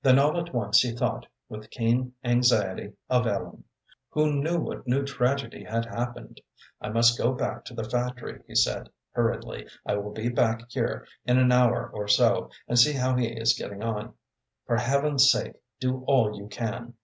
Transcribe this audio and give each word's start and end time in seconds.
Then 0.00 0.18
all 0.18 0.40
at 0.40 0.54
once 0.54 0.80
he 0.80 0.92
thought, 0.96 1.26
with 1.50 1.68
keen 1.68 2.14
anxiety, 2.24 2.94
of 3.10 3.26
Ellen. 3.26 3.64
Who 4.12 4.40
knew 4.40 4.56
what 4.58 4.86
new 4.86 5.04
tragedy 5.04 5.64
had 5.64 5.84
happened? 5.84 6.40
"I 6.80 6.88
must 6.88 7.18
go 7.18 7.34
back 7.34 7.66
to 7.66 7.74
the 7.74 7.84
factory," 7.84 8.42
he 8.46 8.54
said, 8.54 8.88
hurriedly. 9.10 9.66
"I 9.84 9.96
will 9.96 10.12
be 10.14 10.30
back 10.30 10.70
here 10.70 11.06
in 11.26 11.36
an 11.36 11.52
hour 11.52 11.86
or 11.90 12.08
so, 12.08 12.48
and 12.68 12.78
see 12.78 12.94
how 12.94 13.14
he 13.16 13.26
is 13.28 13.52
getting 13.52 13.82
on. 13.82 14.14
For 14.64 14.78
Heaven's 14.78 15.30
sake, 15.30 15.56
do 15.78 16.04
all 16.06 16.38
you 16.38 16.48
can!" 16.48 16.94